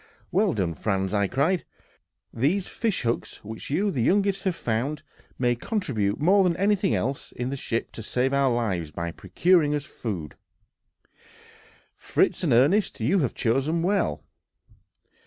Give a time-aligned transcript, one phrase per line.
[0.31, 1.63] "Well done, Franz," cried I;
[2.33, 5.03] "these fish hooks, which you, the youngest, have found,
[5.37, 9.77] may contribute more than anything else in the ship to save our lives by procuring
[9.77, 11.17] food for us.
[11.93, 14.23] Fritz and Ernest, you have chosen well."